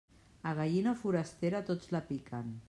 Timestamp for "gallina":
0.59-0.93